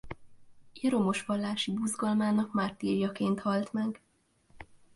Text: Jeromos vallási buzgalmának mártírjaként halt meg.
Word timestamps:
Jeromos 0.73 1.25
vallási 1.25 1.73
buzgalmának 1.73 2.53
mártírjaként 2.53 3.39
halt 3.41 3.73
meg. 3.73 4.01